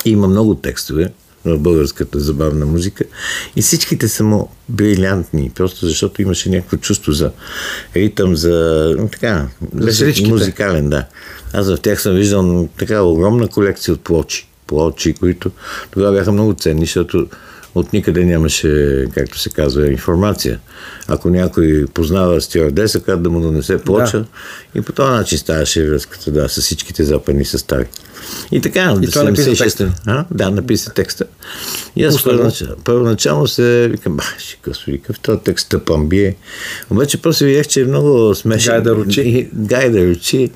Има 0.04 0.28
много 0.28 0.54
текстове 0.54 1.12
в 1.54 1.58
българската 1.58 2.20
забавна 2.20 2.66
музика 2.66 3.04
и 3.56 3.62
всичките 3.62 4.08
са 4.08 4.24
му 4.24 4.50
брилянтни, 4.68 5.50
просто 5.54 5.86
защото 5.86 6.22
имаше 6.22 6.50
някакво 6.50 6.76
чувство 6.76 7.12
за 7.12 7.32
ритъм, 7.96 8.36
за 8.36 8.96
така, 9.12 9.48
беше 9.74 9.96
сричките. 9.96 10.30
музикален, 10.30 10.90
да. 10.90 11.06
Аз 11.52 11.70
в 11.70 11.76
тях 11.76 12.02
съм 12.02 12.14
виждал 12.14 12.68
така 12.78 13.02
огромна 13.02 13.48
колекция 13.48 13.94
от 13.94 14.00
плочи, 14.00 14.48
плочи, 14.66 15.14
които 15.14 15.50
тогава 15.90 16.16
бяха 16.16 16.32
много 16.32 16.54
ценни, 16.54 16.80
защото 16.80 17.28
от 17.76 17.92
никъде 17.92 18.24
нямаше, 18.24 19.04
както 19.14 19.38
се 19.38 19.50
казва, 19.50 19.88
информация. 19.88 20.58
Ако 21.08 21.30
някой 21.30 21.86
познава 21.94 22.40
стюардеса, 22.40 23.00
как 23.00 23.22
да 23.22 23.30
му 23.30 23.40
донесе 23.40 23.78
плоча, 23.78 24.24
и 24.74 24.80
по 24.80 24.92
този 24.92 25.10
начин 25.10 25.38
ставаше 25.38 25.90
връзката, 25.90 26.30
да, 26.30 26.48
с 26.48 26.60
всичките 26.60 27.04
западни 27.04 27.44
състави. 27.44 27.84
И 28.52 28.60
така, 28.60 28.94
И 29.02 29.10
той 29.10 29.24
написа 29.24 29.50
76 29.50 29.58
текста. 29.58 29.92
а? 30.06 30.24
Да, 30.30 30.50
написа 30.50 30.90
текста. 30.90 31.24
И 31.96 32.04
аз 32.04 32.24
първоначално, 32.24 32.74
първоначално 32.84 33.46
се 33.46 33.88
викам, 33.88 34.16
баш, 34.16 34.58
господи, 34.64 34.98
какъв 34.98 35.20
този 35.20 35.38
текст 35.38 35.68
тъпан 35.68 36.08
бие. 36.08 36.36
Обаче 36.90 37.22
после 37.22 37.46
видях, 37.46 37.68
че 37.68 37.80
е 37.80 37.84
много 37.84 38.34
смешен. 38.34 38.72
Гай 38.72 38.82
да 38.82 38.94
ручи. 38.94 39.20
И- 39.20 39.48
Гай 39.54 39.90
да 39.90 40.06
ручи. 40.06 40.50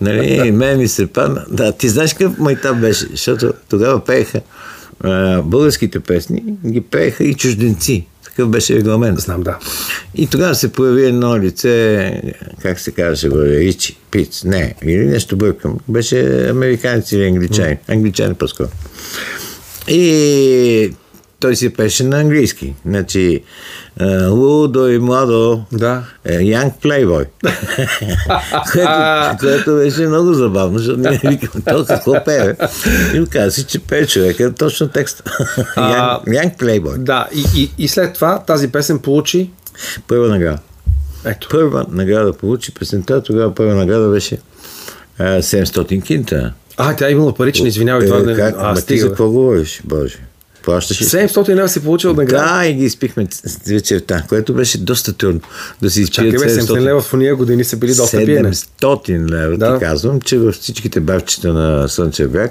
Нали, 0.00 0.50
мен 0.52 0.78
ми 0.78 0.88
се 0.88 1.06
падна. 1.06 1.44
Да, 1.50 1.72
ти 1.72 1.88
знаеш 1.88 2.12
какъв 2.12 2.38
майтап 2.38 2.76
беше, 2.76 3.06
защото 3.06 3.52
тогава 3.68 4.04
пееха 4.04 4.40
българските 5.44 6.00
песни, 6.00 6.44
ги 6.66 6.80
пееха 6.80 7.24
и 7.24 7.34
чужденци. 7.34 8.06
Такъв 8.24 8.48
беше 8.48 8.74
регламент. 8.74 9.18
Знам, 9.18 9.42
да. 9.42 9.58
И 10.14 10.26
тогава 10.26 10.54
се 10.54 10.72
появи 10.72 11.06
едно 11.06 11.38
лице, 11.38 12.22
как 12.62 12.80
се 12.80 12.90
казваше, 12.90 13.30
Ричи, 13.30 13.96
Пиц, 14.10 14.44
не, 14.44 14.74
или 14.82 15.06
нещо 15.06 15.36
бъркам. 15.36 15.78
Беше 15.88 16.48
американец 16.48 17.12
или 17.12 17.24
англичанин. 17.24 17.76
Англичанин 17.88 18.34
по-скоро. 18.34 18.68
И 19.88 20.92
той 21.40 21.56
си 21.56 21.72
пеше 21.72 22.04
на 22.04 22.20
английски. 22.20 22.74
Значи, 22.86 23.42
а, 24.00 24.28
лудо 24.28 24.88
и 24.88 24.98
младо, 24.98 25.64
Да. 25.72 26.02
е, 26.24 26.38
Young 26.38 26.72
Playboy. 26.82 27.26
което, 28.72 29.38
което 29.40 29.74
беше 29.74 30.06
много 30.06 30.32
забавно, 30.34 30.78
защото 30.78 31.00
ние 31.00 31.20
викаме, 31.24 31.64
то 31.64 31.84
какво 31.84 32.24
пее? 32.24 32.54
И 33.14 33.20
оказа 33.20 33.50
си, 33.50 33.64
че 33.64 33.78
пее 33.78 34.06
човека 34.06 34.54
точно 34.54 34.88
текста. 34.88 35.22
young, 35.76 36.24
young 36.24 36.56
Playboy. 36.56 36.96
Да, 36.96 37.28
и, 37.34 37.44
и, 37.56 37.70
и 37.78 37.88
след 37.88 38.14
това 38.14 38.38
тази 38.38 38.72
песен 38.72 38.98
получи 38.98 39.50
Първа 40.08 40.28
награда. 40.28 40.58
ето. 41.24 41.48
Първа 41.50 41.86
награда 41.90 42.32
получи 42.32 42.74
песента, 42.74 43.22
тогава 43.22 43.54
първа 43.54 43.74
награда 43.74 44.08
беше 44.08 44.38
а, 45.18 45.24
700 45.24 46.02
кинта. 46.04 46.52
А, 46.76 46.96
тя 46.96 47.08
е 47.08 47.12
имала 47.12 47.34
парични, 47.34 47.68
извинявай, 47.68 48.06
това 48.06 48.18
Е, 48.18 48.22
не... 48.22 48.34
как? 48.34 48.54
А, 48.58 48.72
Ма 48.72 48.80
ти 48.82 48.98
за 48.98 49.08
какво 49.08 49.30
говориш, 49.30 49.80
Боже? 49.84 50.18
Плащаш 50.66 51.00
ли? 51.00 51.04
700 51.04 51.54
лева 51.54 51.68
си 51.68 51.82
получил 51.82 52.14
награда. 52.14 52.58
Да, 52.58 52.66
и 52.66 52.74
ги 52.74 52.84
изпихме 52.84 53.26
вечерта, 53.66 54.22
което 54.28 54.54
беше 54.54 54.78
доста 54.78 55.12
трудно 55.12 55.40
да 55.82 55.90
си 55.90 56.00
изпият 56.00 56.32
Чакай, 56.34 56.48
бе, 56.48 56.60
700 56.60 56.80
лева 56.80 57.00
в 57.00 57.14
уния 57.14 57.36
години 57.36 57.64
са 57.64 57.76
били 57.76 57.94
доста 57.94 58.24
пиене. 58.24 58.52
700 58.52 59.30
лева, 59.30 59.56
Да. 59.56 59.74
ти 59.74 59.84
казвам, 59.84 60.20
че 60.20 60.38
във 60.38 60.54
всичките 60.54 61.00
барчета 61.00 61.52
на 61.52 61.88
Слънчев 61.88 62.30
бряг 62.30 62.50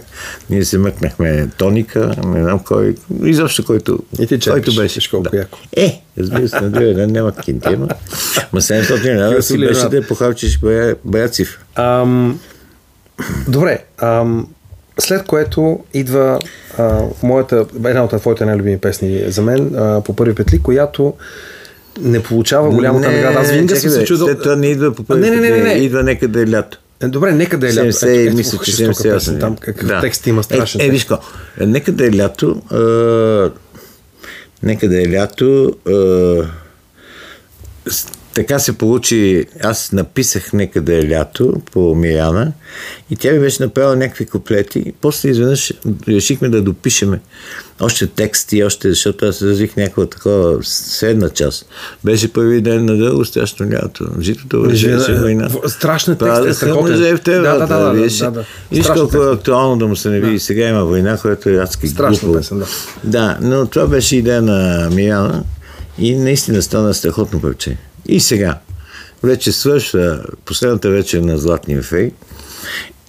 ние 0.49 0.65
се 0.65 0.77
мъкнахме 0.77 1.47
тоника, 1.57 2.15
не 2.25 2.43
знам 2.43 2.59
кой, 2.59 2.95
изобщо 3.23 3.65
който, 3.65 3.99
И 4.19 4.27
ти 4.27 4.49
който 4.49 4.75
беше. 4.75 5.09
колко 5.09 5.35
яко. 5.35 5.59
Е, 5.73 6.01
разбира 6.17 6.49
се, 6.49 6.61
на 6.61 6.69
другия 6.69 6.93
ден 6.95 7.11
няма 7.11 7.35
кинти, 7.35 7.67
ама, 7.67 7.87
ма 8.53 8.61
700 8.61 9.29
лева 9.29 9.41
си 9.41 9.57
беше 9.57 9.89
да 9.89 10.07
похарчиш 10.07 10.59
бая, 10.59 10.95
бая 11.05 11.29
цифра. 11.29 11.57
Ам, 11.75 12.39
добре, 13.47 13.83
ам, 13.97 14.47
след 14.99 15.23
което 15.23 15.79
идва 15.93 16.39
а, 16.77 17.01
моята, 17.23 17.65
една 17.77 18.03
от 18.03 18.09
твоите 18.11 18.45
най-любими 18.45 18.77
песни 18.77 19.23
за 19.27 19.41
мен, 19.41 19.75
а, 19.75 20.01
по 20.01 20.15
първи 20.15 20.35
петли, 20.35 20.61
която 20.61 21.13
не 22.01 22.23
получава 22.23 22.69
голямата 22.69 23.09
Не, 23.09 23.15
награда. 23.15 23.39
Аз 23.39 23.51
винаги 23.51 23.75
съм 23.75 23.89
се 23.89 24.03
чудил. 24.03 24.35
Това 24.35 24.55
не 24.55 24.67
идва 24.67 24.93
по 24.93 25.03
първи 25.03 25.21
не, 25.21 25.29
не, 25.29 25.41
не, 25.41 25.49
не, 25.49 25.63
не. 25.63 25.73
идва 25.73 26.03
некъде 26.03 26.41
е 26.41 26.47
лято. 26.47 26.79
Е, 27.01 27.07
Добре, 27.07 27.31
нека 27.31 27.57
да 27.57 27.67
е 27.67 27.75
лято. 27.75 27.87
70, 27.87 28.33
мисля, 28.33 28.57
че 28.57 28.71
жестока 28.71 29.09
78. 29.09 29.13
песен, 29.13 29.39
там 29.39 29.55
какъв 29.55 30.01
текст 30.01 30.27
има 30.27 30.43
страшен. 30.43 30.81
Е, 30.81 30.85
е, 30.85 30.89
виж 30.89 31.07
нека 31.59 31.91
да 31.91 32.07
е 32.07 32.15
лято, 32.15 32.61
а, 32.71 33.51
нека 34.63 34.89
да 34.89 35.01
е 35.01 35.11
лято, 35.11 35.75
с- 37.89 38.07
така 38.35 38.59
се 38.59 38.77
получи, 38.77 39.45
аз 39.63 39.91
написах 39.91 40.53
нека 40.53 40.81
да 40.81 40.95
е 40.95 41.09
лято 41.09 41.61
по 41.71 41.95
Миряна 41.95 42.51
и 43.09 43.15
тя 43.15 43.31
ми 43.31 43.39
беше 43.39 43.63
направила 43.63 43.95
някакви 43.95 44.25
куплети 44.25 44.79
и 44.79 44.93
после 45.01 45.29
изведнъж 45.29 45.73
решихме 46.07 46.49
да 46.49 46.61
допишеме 46.61 47.19
още 47.81 48.07
тексти, 48.07 48.63
още, 48.63 48.89
защото 48.89 49.25
аз 49.25 49.41
развих 49.41 49.77
някаква 49.77 50.05
такова 50.05 50.63
средна 50.63 51.29
част. 51.29 51.65
Беше 52.03 52.33
първи 52.33 52.61
ден 52.61 52.85
на 52.85 52.97
дълго 52.97 53.25
страшно 53.25 53.71
лято. 53.71 54.07
Житото 54.19 54.61
вършеше 54.61 55.13
война. 55.13 55.49
Страшен 55.67 56.15
текст 56.15 56.45
е, 56.45 56.53
страхотен. 56.53 57.19
Да, 57.25 57.41
да, 57.41 57.67
да, 57.67 57.79
да, 57.79 57.91
видиш. 57.91 58.17
да, 58.17 58.31
да. 58.31 58.45
Виж 58.71 58.87
колко 58.87 59.17
е 59.17 59.33
актуално 59.33 59.77
да 59.77 59.87
му 59.87 59.95
се 59.95 60.09
не 60.09 60.19
види. 60.19 60.39
Сега 60.39 60.67
има 60.67 60.85
война, 60.85 61.17
която 61.17 61.49
е 61.49 61.55
адски 61.55 61.87
Страшна 61.87 62.33
песен, 62.33 62.59
да. 62.59 62.65
Да, 63.03 63.37
но 63.41 63.65
това 63.65 63.87
беше 63.87 64.15
идея 64.15 64.41
на 64.41 64.89
Миряна 64.93 65.43
и 65.97 66.15
наистина 66.15 66.61
стана 66.61 66.93
страхотно 66.93 67.41
парче. 67.41 67.77
И 68.07 68.19
сега, 68.19 68.59
вече 69.23 69.51
свършва 69.51 70.23
последната 70.45 70.89
вечер 70.89 71.21
на 71.21 71.37
Златния 71.37 71.81
фей 71.81 72.11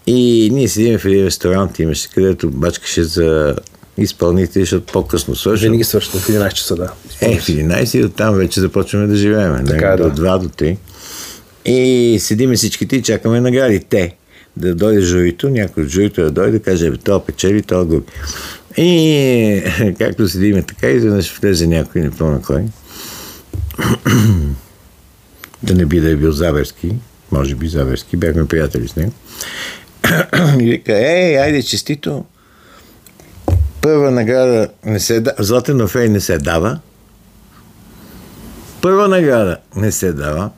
и 0.07 0.51
ние 0.53 0.69
седим 0.69 0.99
в 0.99 1.05
един 1.05 1.25
ресторант, 1.25 1.79
имаше, 1.79 2.11
където 2.11 2.51
бачкаше 2.51 3.03
за 3.03 3.57
изпълнители, 3.99 4.63
защото 4.63 4.93
по-късно 4.93 5.37
свършва. 5.37 5.65
Винаги 5.65 5.85
свършва 5.85 6.21
в 6.21 6.29
11 6.29 6.53
часа, 6.53 6.77
да. 6.77 6.93
Е, 7.21 7.39
в 7.39 7.47
11 7.47 7.99
и 7.99 8.05
оттам 8.05 8.35
вече 8.35 8.61
започваме 8.61 9.07
да 9.07 9.17
живеем. 9.17 9.67
Така 9.67 9.89
е, 9.89 9.97
до 9.97 10.11
да. 10.11 10.23
2 10.23 10.39
до 10.39 10.49
3. 10.49 10.77
И 11.65 12.19
седиме 12.21 12.57
всичките 12.57 12.97
и 12.97 13.03
чакаме 13.03 13.41
награди. 13.41 13.81
Те 13.81 14.17
да 14.57 14.75
дойде 14.75 15.01
журито, 15.01 15.49
някой 15.49 15.83
от 15.83 15.89
журито 15.89 16.23
да 16.23 16.31
дойде 16.31 16.59
да 16.59 16.65
каже, 16.65 16.91
бе, 16.91 16.97
това 16.97 17.25
печели, 17.25 17.63
това 17.63 17.85
губи. 17.85 18.07
И 18.77 19.63
както 19.99 20.29
седиме 20.29 20.63
така, 20.63 20.89
изведнъж 20.89 21.39
влезе 21.41 21.67
някой, 21.67 22.01
не 22.01 22.11
помня 22.11 22.43
кой. 22.43 22.63
да 25.63 25.75
не 25.75 25.87
би 25.87 26.01
да 26.01 26.11
е 26.11 26.17
бил 26.17 26.33
Заверски, 26.33 26.95
може 27.33 27.55
би 27.55 27.69
Заверски, 27.69 28.17
бяхме 28.17 28.47
приятели 28.49 28.89
с 28.89 28.97
него. 28.97 29.13
и 30.61 30.71
вика, 30.71 30.93
ей, 30.93 31.39
айде, 31.39 31.63
честито. 31.63 32.25
Първа 33.81 34.11
награда 34.11 34.69
не 34.85 35.01
се 35.01 35.21
дава, 35.21 35.37
Златен 35.45 35.81
Офей 35.81 36.09
не 36.09 36.21
се 36.21 36.39
дава. 36.39 36.79
Първа 38.83 39.09
награда 39.09 39.57
не 39.77 39.93
се 39.93 40.13
дава. 40.13 40.51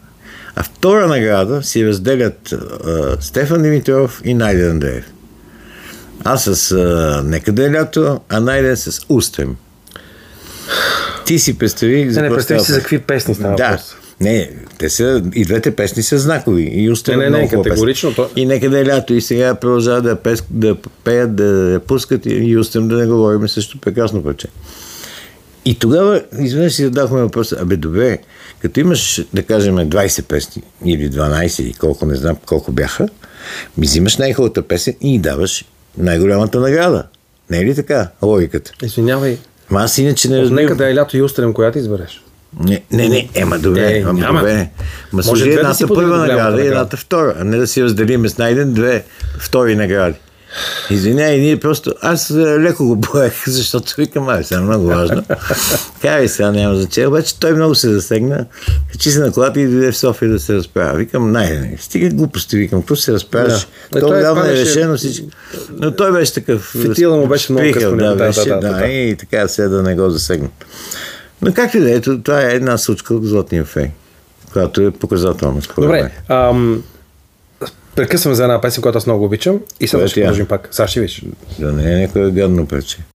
А 0.56 0.62
втора 0.62 1.06
награда 1.06 1.62
си 1.62 1.86
разделят 1.86 2.52
а, 2.52 3.16
Стефан 3.20 3.62
Димитров 3.62 4.20
и 4.24 4.34
Найден 4.34 4.70
Андреев. 4.70 5.04
Аз 6.24 6.44
с 6.44 6.72
а, 6.72 7.22
Нека 7.24 7.52
да 7.52 7.66
е 7.66 7.72
лято, 7.72 8.20
а 8.28 8.40
Найден 8.40 8.76
с 8.76 9.00
Устрем. 9.08 9.56
Ти 11.26 11.38
си 11.38 11.58
представи... 11.58 12.04
Не, 12.04 12.22
не, 12.22 12.28
представи 12.28 12.60
си 12.60 12.72
за 12.72 12.80
какви 12.80 12.98
песни 12.98 13.34
става 13.34 13.56
Да. 13.56 13.64
въпрос. 13.64 13.96
Не, 14.20 14.50
те 14.78 14.90
са, 14.90 15.22
и 15.34 15.44
двете 15.44 15.70
песни 15.70 16.02
са 16.02 16.18
знакови. 16.18 16.62
И 16.62 16.90
Устрем 16.90 17.18
Не, 17.18 17.30
не, 17.30 17.38
не, 17.38 17.48
категорично, 17.48 18.14
то- 18.14 18.30
И 18.36 18.46
нека 18.46 18.70
да 18.70 18.78
е 18.78 18.86
лято. 18.86 19.14
И 19.14 19.20
сега 19.20 19.54
продължават 19.54 20.04
да, 20.04 20.16
пес, 20.16 20.42
да 20.50 20.76
пеят, 21.04 21.36
да 21.36 21.44
я 21.72 21.80
пускат 21.80 22.26
и, 22.26 22.56
Устрем 22.56 22.88
да 22.88 22.96
не 22.96 23.06
говорим 23.06 23.48
също 23.48 23.78
прекрасно 23.78 24.22
парче. 24.22 24.48
И 25.64 25.74
тогава 25.74 26.22
изведнъж 26.38 26.72
си 26.72 26.84
задахме 26.84 27.22
въпроса, 27.22 27.56
абе 27.60 27.76
добре, 27.76 28.18
като 28.58 28.80
имаш, 28.80 29.24
да 29.34 29.42
кажем, 29.42 29.76
20 29.76 30.22
песни 30.22 30.62
или 30.84 31.10
12 31.10 31.62
или 31.62 31.72
колко, 31.72 32.06
не 32.06 32.14
знам 32.14 32.36
колко 32.46 32.72
бяха, 32.72 33.08
ми 33.78 33.86
взимаш 33.86 34.16
най-хубавата 34.16 34.62
песен 34.62 34.94
и 35.00 35.18
даваш 35.18 35.64
най-голямата 35.98 36.60
награда. 36.60 37.06
Не 37.50 37.58
е 37.58 37.64
ли 37.64 37.74
така 37.74 38.08
логиката? 38.22 38.72
Извинявай, 38.82 39.38
Ма 39.70 39.82
аз 39.82 39.98
иначе 39.98 40.28
не 40.28 40.40
разбирам. 40.40 40.64
нека 40.64 40.76
да 40.76 40.90
е 40.90 40.94
лято 40.94 41.16
и 41.16 41.22
устрем, 41.22 41.52
която 41.52 41.78
избереш. 41.78 42.22
Не, 42.60 42.82
не, 42.92 43.08
не, 43.08 43.28
ема 43.34 43.58
добре, 43.58 43.92
Е, 43.92 44.02
ама 44.02 44.12
няма. 44.12 44.38
добре. 44.38 44.54
Ма 44.54 44.68
Може 45.12 45.26
служи 45.28 45.44
да 45.44 45.56
едната 45.56 45.86
първа 45.88 46.16
награда 46.16 46.62
и 46.62 46.66
едната 46.66 46.96
втора, 46.96 47.34
а 47.40 47.44
не 47.44 47.56
да 47.56 47.66
си 47.66 47.82
разделим 47.84 48.28
с 48.28 48.38
найден 48.38 48.72
две 48.72 49.04
втори 49.38 49.76
награди. 49.76 50.18
Извинявай, 50.90 51.38
ние 51.38 51.56
просто... 51.56 51.94
Аз 52.02 52.30
а, 52.30 52.34
леко 52.60 52.84
го 52.84 53.00
поех, 53.00 53.32
защото 53.46 53.94
викам, 53.98 54.28
ай, 54.28 54.44
сега 54.44 54.60
много 54.60 54.86
важно. 54.86 55.24
Кай, 56.02 56.28
сега 56.28 56.50
няма 56.50 56.76
значение. 56.76 57.08
Обаче 57.08 57.40
той 57.40 57.52
много 57.52 57.74
се 57.74 57.92
засегна. 57.92 58.46
Качи 58.92 59.10
се 59.10 59.20
на 59.20 59.32
колата 59.32 59.60
и 59.60 59.66
дойде 59.66 59.92
в 59.92 59.96
София 59.98 60.30
да 60.30 60.38
се 60.38 60.54
разправя. 60.54 60.96
Викам, 60.98 61.32
най 61.32 61.76
Стига 61.80 62.08
глупости, 62.08 62.56
викам, 62.56 62.82
какво 62.82 62.96
се 62.96 63.12
разправяш? 63.12 63.66
Да. 63.92 63.98
Е, 63.98 64.00
То 64.00 64.06
отдавна 64.06 64.42
е 64.42 64.44
падаше- 64.44 64.60
решено 64.60 64.96
всичко. 64.96 65.26
Но 65.70 65.90
той 65.90 66.12
беше 66.12 66.34
такъв... 66.34 66.74
Фитила 66.82 67.16
му 67.16 67.26
беше 67.26 67.52
много 67.52 67.72
късно, 67.72 67.96
да, 67.96 68.14
беше, 68.14 68.40
да, 68.40 68.54
да, 68.54 68.60
да, 68.60 68.78
да. 68.78 68.86
и 68.86 69.16
така 69.16 69.48
се 69.48 69.68
да 69.68 69.82
не 69.82 69.94
го 69.94 70.10
засегна. 70.10 70.48
Но 71.42 71.54
как 71.54 71.74
и 71.74 71.80
да 71.80 71.96
е, 71.96 72.00
това 72.00 72.42
е 72.42 72.54
една 72.54 72.78
случка 72.78 73.14
от 73.14 73.24
Златния 73.24 73.64
фей, 73.64 73.90
която 74.52 74.80
е 74.80 74.90
показателна. 74.90 75.60
Добре, 75.76 76.10
ам, 76.28 76.82
прекъсваме 77.94 78.34
за 78.34 78.42
една 78.42 78.60
песен, 78.60 78.82
която 78.82 78.98
аз 78.98 79.06
много 79.06 79.24
обичам 79.24 79.60
и 79.80 79.88
сега 79.88 80.08
ще 80.08 80.20
продължим 80.20 80.46
пак. 80.46 80.68
Сега 80.70 80.88
ще 80.88 81.00
видиш. 81.00 81.22
Да 81.58 81.72
не 81.72 81.94
е 81.94 81.96
някое 81.96 82.30
гадно 82.30 82.66
пече. 82.66 82.98